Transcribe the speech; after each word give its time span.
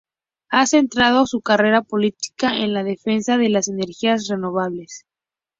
Ha 0.49 0.65
centrado 0.65 1.27
su 1.27 1.41
carrera 1.41 1.83
política 1.83 2.57
en 2.57 2.73
la 2.73 2.81
defensa 2.83 3.37
de 3.37 3.49
las 3.49 3.67
energías 3.67 4.27
renovables. 4.27 5.05